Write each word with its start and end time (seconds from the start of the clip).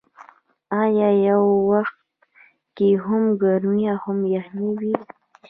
آیا 0.81 1.09
په 1.13 1.19
یو 1.27 1.43
وخت 1.71 1.99
کې 2.75 2.89
هم 3.05 3.23
ګرمي 3.41 3.83
او 3.93 3.99
هم 4.03 4.17
یخني 4.35 4.67
نه 4.75 4.81
وي؟ 4.81 4.93